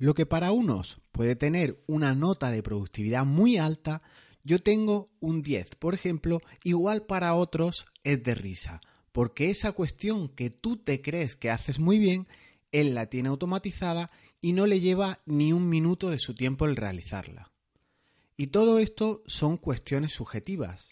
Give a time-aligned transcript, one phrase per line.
[0.00, 4.00] Lo que para unos puede tener una nota de productividad muy alta,
[4.42, 8.80] yo tengo un 10, por ejemplo, igual para otros es de risa,
[9.12, 12.28] porque esa cuestión que tú te crees que haces muy bien,
[12.72, 14.10] él la tiene automatizada
[14.40, 17.52] y no le lleva ni un minuto de su tiempo el realizarla.
[18.38, 20.88] Y todo esto son cuestiones subjetivas.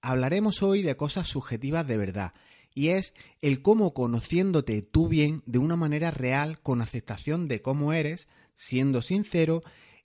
[0.00, 2.32] Hablaremos hoy de cosas subjetivas de verdad,
[2.74, 7.92] y es el cómo conociéndote tú bien de una manera real, con aceptación de cómo
[7.92, 9.62] eres, siendo sincero,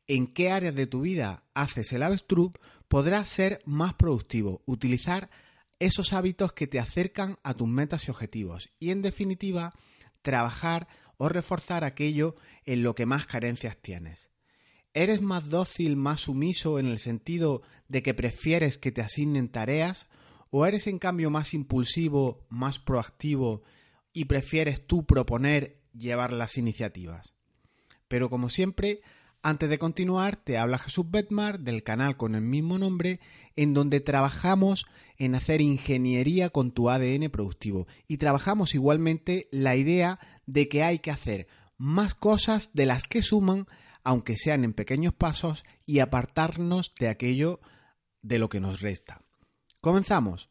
[0.08, 2.52] en qué áreas de tu vida haces el avestruz,
[2.88, 5.30] podrás ser más productivo, utilizar
[5.80, 9.74] esos hábitos que te acercan a tus metas y objetivos y en definitiva
[10.22, 14.30] trabajar o reforzar aquello en lo que más carencias tienes.
[14.94, 20.08] ¿Eres más dócil, más sumiso en el sentido de que prefieres que te asignen tareas
[20.50, 23.64] ¿O eres en cambio más impulsivo, más proactivo
[24.14, 27.34] y prefieres tú proponer llevar las iniciativas?
[28.08, 29.02] Pero como siempre,
[29.42, 33.20] antes de continuar, te habla Jesús Betmar del canal con el mismo nombre,
[33.56, 34.86] en donde trabajamos
[35.18, 41.00] en hacer ingeniería con tu ADN productivo y trabajamos igualmente la idea de que hay
[41.00, 43.68] que hacer más cosas de las que suman,
[44.04, 47.62] aunque sean en pequeños pasos, y apartarnos de aquello
[48.22, 49.22] de lo que nos resta.
[49.82, 50.50] Comenzamos.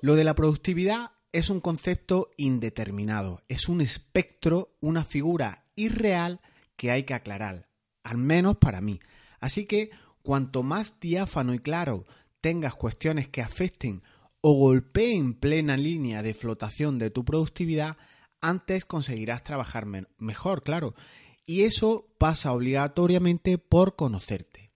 [0.00, 6.40] Lo de la productividad es un concepto indeterminado, es un espectro, una figura irreal
[6.76, 7.64] que hay que aclarar,
[8.04, 9.00] al menos para mí.
[9.40, 9.90] Así que
[10.22, 12.04] cuanto más diáfano y claro
[12.40, 14.02] tengas cuestiones que afecten
[14.42, 17.96] o golpeen plena línea de flotación de tu productividad,
[18.44, 19.86] antes conseguirás trabajar
[20.18, 20.94] mejor, claro.
[21.46, 24.70] Y eso pasa obligatoriamente por conocerte.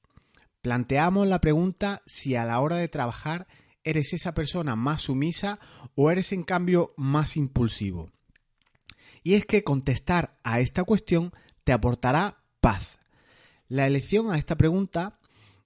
[0.62, 3.46] Planteamos la pregunta si a la hora de trabajar
[3.84, 5.58] eres esa persona más sumisa
[5.94, 8.10] o eres en cambio más impulsivo.
[9.22, 11.32] Y es que contestar a esta cuestión
[11.64, 12.98] te aportará paz.
[13.68, 15.18] La elección a esta pregunta,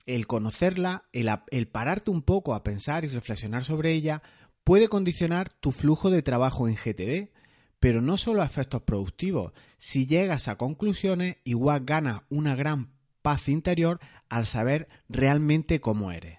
[0.07, 4.23] el conocerla, el, el pararte un poco a pensar y reflexionar sobre ella,
[4.65, 7.31] puede condicionar tu flujo de trabajo en GTD,
[7.83, 9.53] pero no solo a efectos productivos.
[9.77, 13.99] Si llegas a conclusiones, igual ganas una gran paz interior
[14.29, 16.39] al saber realmente cómo eres.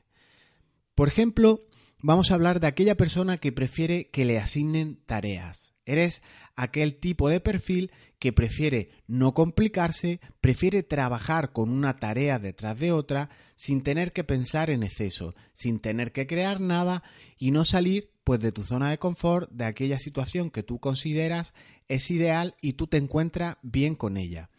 [0.95, 1.67] Por ejemplo,
[1.99, 5.73] vamos a hablar de aquella persona que prefiere que le asignen tareas.
[5.85, 6.21] Eres
[6.55, 12.93] aquel tipo de perfil que prefiere no complicarse, prefiere trabajar con una tarea detrás de
[12.93, 17.03] otra sin tener que pensar en exceso, sin tener que crear nada
[17.37, 21.53] y no salir pues de tu zona de confort, de aquella situación que tú consideras
[21.87, 24.49] es ideal y tú te encuentras bien con ella.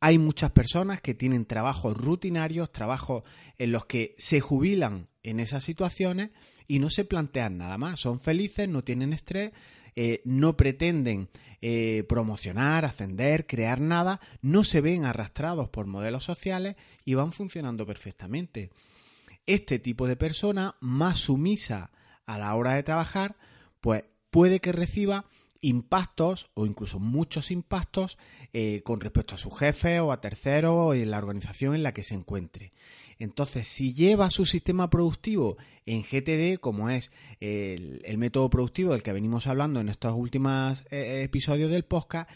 [0.00, 3.22] Hay muchas personas que tienen trabajos rutinarios, trabajos
[3.58, 6.30] en los que se jubilan en esas situaciones
[6.66, 8.00] y no se plantean nada más.
[8.00, 9.52] Son felices, no tienen estrés,
[9.94, 11.28] eh, no pretenden
[11.60, 17.86] eh, promocionar, ascender, crear nada, no se ven arrastrados por modelos sociales y van funcionando
[17.86, 18.70] perfectamente.
[19.46, 21.92] Este tipo de persona más sumisa
[22.34, 23.36] a la hora de trabajar,
[23.80, 25.26] pues puede que reciba
[25.60, 28.18] impactos o incluso muchos impactos
[28.52, 31.92] eh, con respecto a su jefe o a terceros o en la organización en la
[31.92, 32.72] que se encuentre.
[33.18, 35.56] Entonces, si lleva su sistema productivo
[35.86, 41.22] en GTD, como es el, método productivo del que venimos hablando en estos últimos eh,
[41.22, 42.28] episodios del podcast,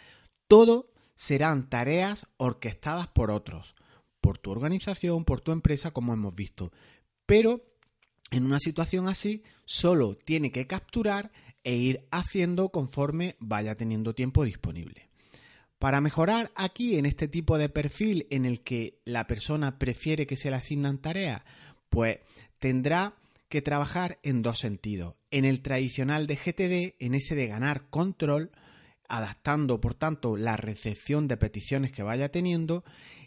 [0.47, 3.75] todo serán tareas orquestadas por otros,
[4.21, 6.71] por tu organización, por tu empresa, como hemos visto.
[7.25, 7.65] Pero
[8.31, 11.33] en una situación así, solo tiene que capturar
[11.65, 15.09] e ir haciendo conforme vaya teniendo tiempo disponible.
[15.79, 20.37] Para mejorar aquí en este tipo de perfil en el que la persona prefiere que
[20.37, 21.43] se le asignan tareas,
[21.91, 22.19] pues
[22.59, 23.15] tendrá
[23.49, 25.15] que trabajar en dos sentidos.
[25.31, 28.51] En el tradicional de GTD, en ese de ganar control,
[29.09, 32.85] adaptando por tanto la recepción de peticiones que vaya teniendo,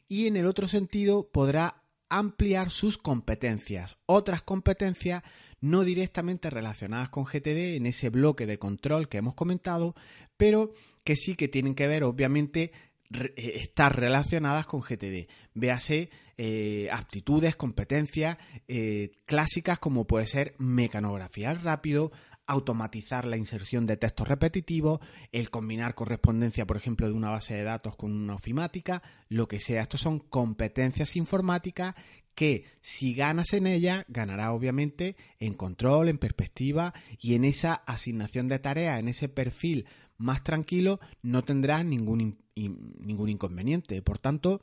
[0.08, 1.79] y en el otro sentido podrá
[2.10, 5.24] ampliar sus competencias, otras competencias
[5.62, 9.96] no directamente relacionadas con GTD en ese bloque de control que hemos comentado,
[10.38, 10.74] pero
[11.04, 12.72] que sí que tienen que ver obviamente
[13.12, 15.28] eh, estar relacionadas con GTD.
[15.54, 18.38] Véase eh, aptitudes, competencias
[18.68, 22.12] eh, clásicas como puede ser mecanografía rápido,
[22.50, 25.00] automatizar la inserción de textos repetitivos,
[25.32, 29.60] el combinar correspondencia, por ejemplo, de una base de datos con una ofimática, lo que
[29.60, 29.84] sea.
[29.84, 31.94] Estos son competencias informáticas
[32.34, 38.48] que si ganas en ella, ganará obviamente en control, en perspectiva y en esa asignación
[38.48, 39.86] de tareas, en ese perfil
[40.18, 44.02] más tranquilo, no tendrás ningún, ningún inconveniente.
[44.02, 44.62] Por tanto,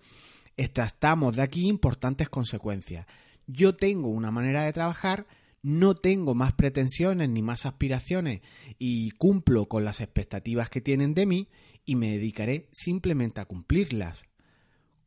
[0.56, 3.06] extractamos de aquí importantes consecuencias.
[3.46, 5.28] Yo tengo una manera de trabajar
[5.66, 8.40] no tengo más pretensiones ni más aspiraciones
[8.78, 11.48] y cumplo con las expectativas que tienen de mí
[11.84, 14.22] y me dedicaré simplemente a cumplirlas.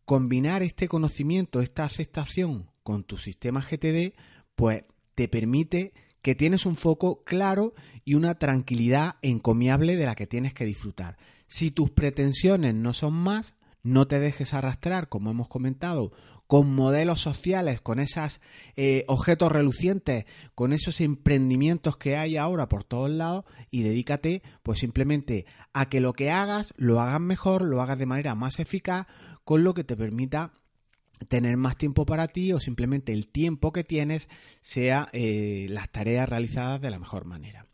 [0.03, 4.15] Combinar este conocimiento, esta aceptación con tu sistema GTD,
[4.57, 4.83] pues
[5.15, 7.73] te permite que tienes un foco claro
[8.03, 11.17] y una tranquilidad encomiable de la que tienes que disfrutar.
[11.47, 13.53] Si tus pretensiones no son más,
[13.83, 16.11] no te dejes arrastrar, como hemos comentado,
[16.47, 18.41] con modelos sociales, con esos
[18.75, 24.79] eh, objetos relucientes, con esos emprendimientos que hay ahora por todos lados y dedícate pues
[24.79, 29.05] simplemente a que lo que hagas lo hagas mejor, lo hagas de manera más eficaz,
[29.43, 30.53] con lo que te permita
[31.27, 34.27] tener más tiempo para ti o simplemente el tiempo que tienes
[34.61, 37.67] sea eh, las tareas realizadas de la mejor manera.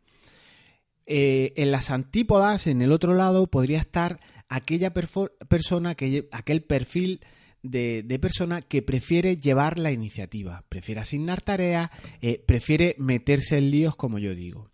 [1.07, 4.19] Eh, en las antípodas, en el otro lado, podría estar
[4.50, 5.96] aquella persona,
[6.31, 7.22] aquel perfil
[7.62, 11.90] de, persona que prefiere llevar la iniciativa, prefiere asignar tareas,
[12.22, 14.69] eh, prefiere meterse en líos, como yo digo.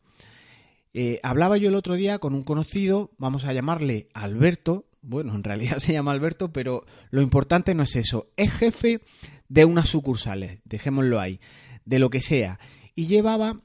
[0.94, 5.44] Eh, hablaba yo el otro día con un conocido, vamos a llamarle Alberto, bueno, en
[5.44, 9.02] realidad se llama Alberto, pero lo importante no es eso, es jefe
[9.48, 11.40] de unas sucursales, dejémoslo ahí,
[11.86, 12.60] de lo que sea,
[12.94, 13.62] y llevaba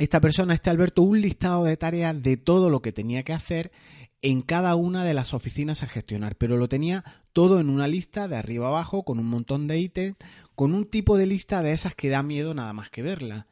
[0.00, 3.70] esta persona, este Alberto, un listado de tareas de todo lo que tenía que hacer
[4.22, 7.04] en cada una de las oficinas a gestionar, pero lo tenía
[7.34, 10.16] todo en una lista de arriba abajo con un montón de ítems,
[10.54, 13.46] con un tipo de lista de esas que da miedo nada más que verla.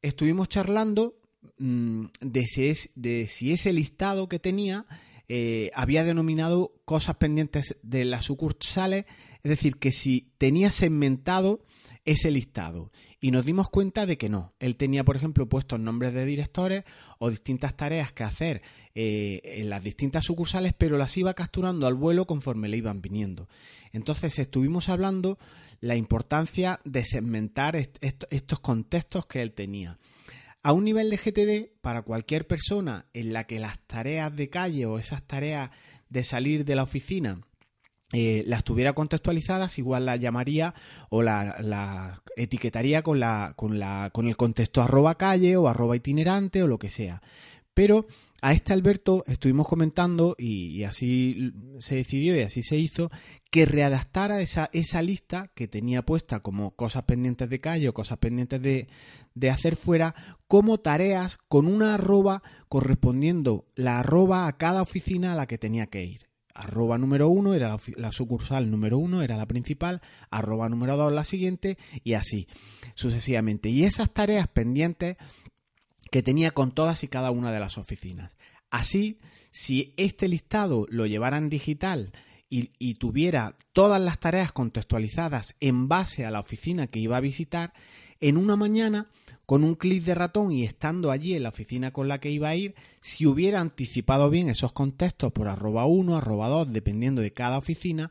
[0.00, 1.16] Estuvimos charlando
[1.58, 4.86] mm, de, si es, de, si ese listado que tenía
[5.28, 9.04] eh, había denominado cosas pendientes de las sucursales,
[9.42, 11.60] es decir, que si tenía segmentado
[12.04, 12.90] ese listado.
[13.20, 14.54] Y nos dimos cuenta de que no.
[14.58, 16.84] Él tenía, por ejemplo, puestos nombres de directores
[17.18, 18.62] o distintas tareas que hacer
[18.94, 23.48] eh, en las distintas sucursales, pero las iba capturando al vuelo conforme le iban viniendo.
[23.92, 25.38] Entonces estuvimos hablando
[25.80, 29.98] la importancia de segmentar estos contextos que él tenía.
[30.62, 34.86] A un nivel de GTD, para cualquier persona en la que las tareas de calle
[34.86, 35.70] o esas tareas
[36.08, 37.40] de salir de la oficina
[38.12, 40.74] eh, las tuviera contextualizadas, igual la llamaría
[41.10, 45.96] o la, la etiquetaría con, la, con, la, con el contexto arroba calle o arroba
[45.96, 47.22] itinerante o lo que sea.
[47.74, 48.06] Pero
[48.40, 53.10] a este Alberto estuvimos comentando y, así se decidió y así se hizo
[53.50, 58.18] que readaptara esa, esa lista que tenía puesta como cosas pendientes de calle o cosas
[58.18, 58.88] pendientes de,
[59.34, 60.14] de hacer fuera
[60.46, 65.86] como tareas con una arroba correspondiendo la arroba a cada oficina a la que tenía
[65.86, 66.33] que ir.
[66.54, 71.24] Arroba número uno era la, sucursal número uno, era la principal, arroba número dos la
[71.24, 72.46] siguiente y así
[72.94, 73.68] sucesivamente.
[73.70, 75.16] Y esas tareas pendientes
[76.12, 78.36] que tenía con todas y cada una de las oficinas.
[78.70, 79.18] Así,
[79.50, 82.12] si este listado lo llevara en digital
[82.48, 87.72] y, tuviera todas las tareas contextualizadas en base a la oficina que iba a visitar,
[88.24, 89.08] en una mañana,
[89.44, 92.48] con un clic de ratón y estando allí en la oficina con la que iba
[92.48, 97.34] a ir, si hubiera anticipado bien esos contextos por arroba 1, arroba 2, dependiendo de
[97.34, 98.10] cada oficina,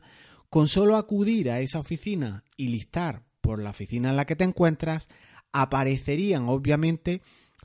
[0.50, 4.44] con solo acudir a esa oficina y listar por la oficina en la que te
[4.44, 5.08] encuentras,
[5.50, 7.20] aparecerían obviamente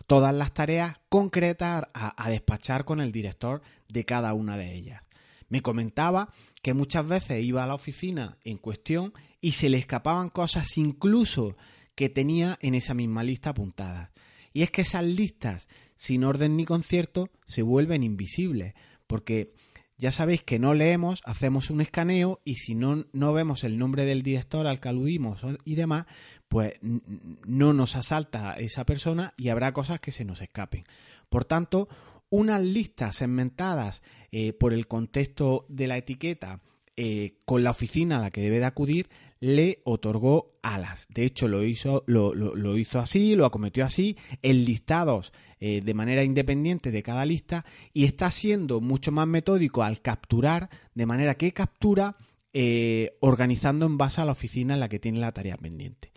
[0.07, 5.03] todas las tareas concretas a, despachar con el director de cada una de ellas.
[5.49, 6.29] Me comentaba
[6.63, 11.55] que muchas veces iba a la oficina en cuestión y se le escapaban cosas incluso
[11.99, 14.13] que tenía en esa misma lista apuntada.
[14.53, 15.67] Y es que esas listas
[15.97, 18.73] sin orden ni concierto se vuelven invisibles,
[19.05, 19.51] porque
[19.97, 24.05] ya sabéis que no leemos, hacemos un escaneo y si no, no vemos el nombre
[24.05, 26.05] del director al que aludimos y demás,
[26.47, 30.85] pues no nos asalta esa persona y habrá cosas que se nos escapen.
[31.27, 31.89] Por tanto,
[32.29, 36.61] unas listas segmentadas eh, por el contexto de la etiqueta
[36.95, 41.07] eh, con la oficina a la que debe de acudir le otorgó alas.
[41.09, 46.23] De hecho, lo hizo, lo, hizo así, lo acometió así, en listados eh, de manera
[46.23, 51.53] independiente de cada lista y está siendo mucho más metódico al capturar, de manera que
[51.53, 52.17] captura
[52.53, 56.11] eh, organizando en base a la oficina en la que tiene la tarea pendiente.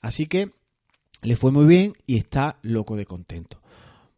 [0.00, 0.50] Así que
[1.22, 3.60] le fue muy bien y está loco de contento.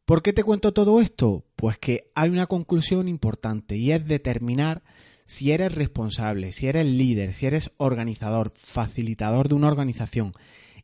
[0.04, 1.44] ¿Por qué te cuento todo esto?
[1.56, 4.82] Pues que hay una conclusión importante y es determinar
[5.24, 10.32] si eres responsable, si eres líder, si eres organizador, facilitador de una organización,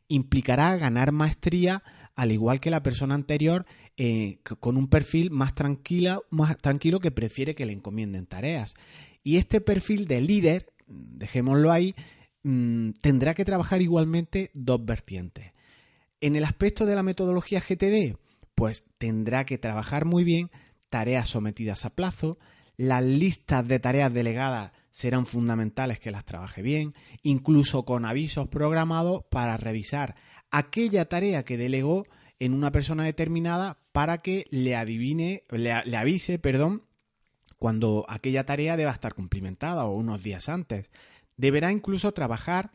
[0.07, 1.83] implicará ganar maestría
[2.15, 3.65] al igual que la persona anterior
[3.97, 8.73] eh, con un perfil más, tranquila, más tranquilo que prefiere que le encomienden tareas.
[9.23, 11.95] Y este perfil de líder, dejémoslo ahí,
[12.43, 15.53] mm, tendrá que trabajar igualmente dos vertientes.
[16.19, 18.17] En el aspecto de la metodología GTD,
[18.55, 20.51] pues tendrá que trabajar muy bien
[20.89, 22.37] tareas sometidas a plazo,
[22.81, 29.23] las listas de tareas delegadas serán fundamentales que las trabaje bien, incluso con avisos programados
[29.29, 30.15] para revisar
[30.49, 32.05] aquella tarea que delegó
[32.39, 36.81] en una persona determinada para que le adivine, le, avise, perdón,
[37.59, 40.89] cuando aquella tarea deba estar cumplimentada o unos días antes.
[41.37, 42.71] Deberá incluso trabajar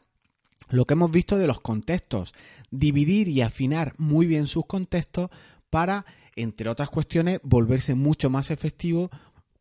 [0.69, 2.33] lo que hemos visto de los contextos,
[2.71, 5.31] dividir y afinar muy bien sus contextos
[5.69, 9.11] para, entre otras cuestiones, volverse mucho más efectivo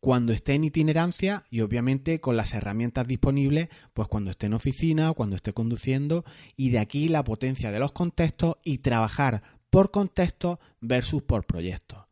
[0.06, 5.10] cuando esté en itinerancia y obviamente con las herramientas disponibles, pues cuando esté en oficina
[5.10, 6.24] o cuando esté conduciendo
[6.56, 12.06] y de aquí la potencia de los contextos y trabajar por contexto versus por proyecto.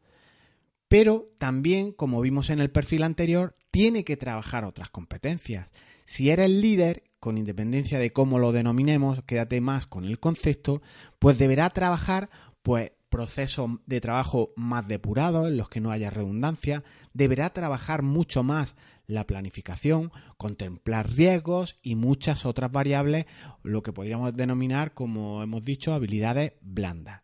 [0.89, 5.73] Pero también, como vimos en el perfil anterior, tiene que trabajar otras competencias.
[6.05, 10.83] Si eres líder, con independencia de cómo lo denominemos, quédate más con el concepto,
[11.21, 12.29] pues deberá trabajar
[12.65, 18.43] pues procesos de trabajo más depurados, en los que no haya redundancia, deberá trabajar mucho
[18.43, 18.75] más
[19.07, 23.27] la planificación, contemplar riesgos y muchas otras variables,
[23.63, 27.23] lo que podríamos denominar, como hemos dicho, habilidades blandas.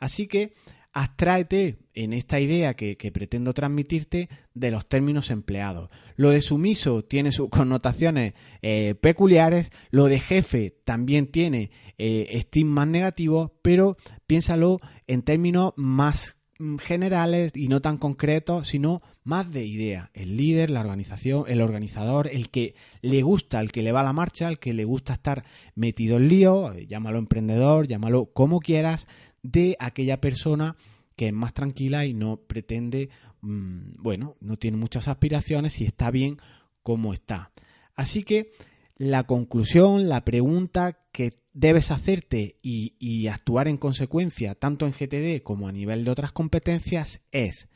[0.00, 0.54] Así que
[0.98, 5.90] abstráete en esta idea que, pretendo transmitirte de los términos empleados.
[6.16, 12.88] Lo de sumiso tiene sus connotaciones eh, peculiares, lo de jefe también tiene eh, estigmas
[12.88, 16.37] negativos, pero piénsalo en términos más
[16.80, 20.10] generales y no tan concretos, sino más de idea.
[20.12, 24.04] El líder, la organización, el organizador, el que le gusta, el que le va a
[24.04, 29.06] la marcha, el que le gusta estar metido en lío, llámalo emprendedor, llámalo como quieras,
[29.42, 30.76] de aquella persona
[31.16, 33.10] que es más tranquila y no pretende,
[33.40, 36.38] mm, bueno, no tiene muchas aspiraciones y está bien
[36.82, 37.50] como está.
[37.94, 38.52] Así que
[38.96, 45.66] la conclusión, la pregunta que debes hacerte y, actuar en consecuencia, tanto en GTD como
[45.66, 47.68] a nivel de otras competencias, es,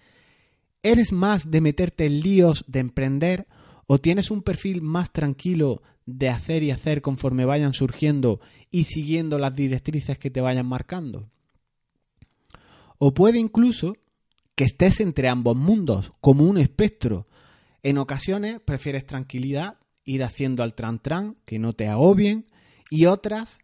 [0.84, 3.48] ¿eres más de meterte en líos de emprender
[3.88, 9.36] o tienes un perfil más tranquilo de hacer y hacer conforme vayan surgiendo y siguiendo
[9.36, 11.28] las directrices que te vayan marcando?
[12.98, 13.96] O puede incluso
[14.54, 17.26] que estés entre ambos mundos, como un espectro.
[17.82, 22.46] En ocasiones prefieres tranquilidad, ir haciendo al tran-tran, que no te agobien,
[22.88, 23.58] y otras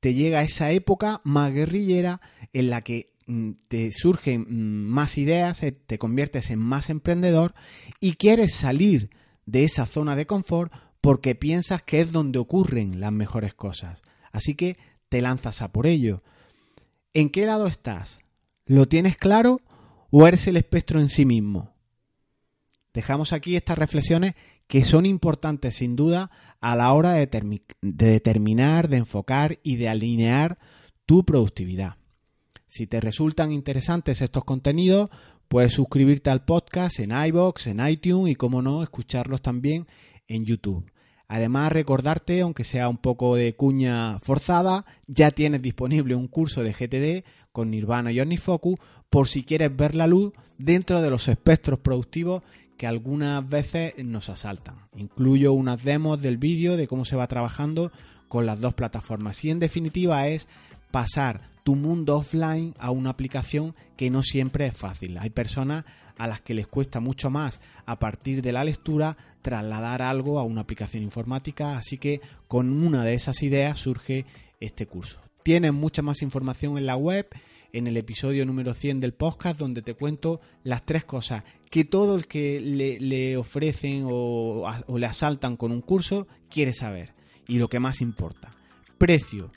[0.00, 2.20] te llega esa época más guerrillera
[2.52, 7.54] en la que mm, te surgen mm, más ideas, eh, te conviertes en más emprendedor
[8.00, 9.10] y quieres salir
[9.46, 14.02] de esa zona de confort porque piensas que es donde ocurren las mejores cosas.
[14.32, 14.76] Así que
[15.08, 16.22] te lanzas a por ello.
[17.14, 18.18] ¿En qué lado estás?
[18.66, 19.60] ¿Lo tienes claro
[20.10, 21.74] o eres el espectro en sí mismo?
[22.92, 24.34] Dejamos aquí estas reflexiones
[24.66, 27.28] que son importantes sin duda a la hora de,
[27.80, 30.58] determinar, de enfocar y de alinear
[31.06, 31.96] tu productividad.
[32.66, 35.10] Si te resultan interesantes estos contenidos,
[35.48, 39.86] puedes suscribirte al podcast en iBox, en iTunes y, como no, escucharlos también
[40.26, 40.90] en YouTube.
[41.28, 46.72] Además, recordarte, aunque sea un poco de cuña forzada, ya tienes disponible un curso de
[46.72, 48.78] GTD con Nirvana y OmniFocus
[49.10, 52.42] por si quieres ver la luz dentro de los espectros productivos
[52.78, 54.76] que algunas veces nos asaltan.
[54.96, 57.92] Incluyo unas demos del vídeo de cómo se va trabajando
[58.28, 59.44] con las dos plataformas.
[59.44, 60.48] Y en definitiva es
[60.90, 65.18] pasar tu mundo offline a una aplicación que no siempre es fácil.
[65.18, 65.84] Hay personas
[66.16, 70.44] a las que les cuesta mucho más a partir de la lectura trasladar algo a
[70.44, 74.24] una aplicación informática, así que con una de esas ideas surge
[74.60, 75.20] este curso.
[75.42, 77.28] Tienes mucha más información en la web,
[77.72, 82.14] en el episodio número 100 del podcast, donde te cuento las tres cosas que todo
[82.14, 87.14] el que le, ofrecen o, o le asaltan con un curso quiere saber.
[87.46, 88.54] Y lo que más importa,
[88.98, 89.50] precio,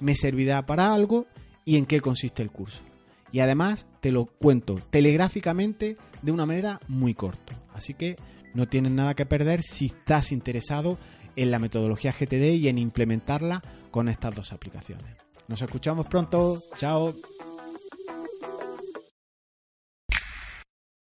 [0.00, 1.26] ¿me servirá para algo
[1.64, 2.82] y en qué consiste el curso?
[3.32, 7.54] y además te lo cuento telegráficamente de una manera muy corta.
[7.74, 8.16] Así que
[8.54, 10.96] no tienes nada que perder si estás interesado
[11.36, 15.16] en la metodología GTD y en implementarla con estas dos aplicaciones.
[15.48, 16.62] Nos escuchamos pronto.
[16.76, 17.14] Chao.